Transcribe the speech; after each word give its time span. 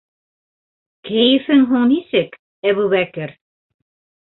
Кәйефең 1.09 1.61
һуң 1.75 1.85
нисек, 1.93 2.41
Әбүбәкер? 2.73 3.37